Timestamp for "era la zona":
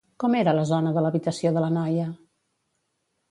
0.37-0.93